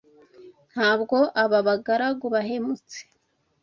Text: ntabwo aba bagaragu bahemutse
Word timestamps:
ntabwo 0.71 1.17
aba 1.43 1.59
bagaragu 1.67 2.25
bahemutse 2.33 2.99